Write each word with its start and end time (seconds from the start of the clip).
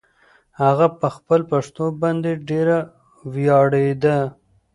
هغه 0.61 0.87
په 0.99 1.07
خپله 1.15 1.45
پښتو 1.51 1.85
باندې 2.01 2.31
ډېره 2.49 2.77
ویاړېده. 3.33 4.17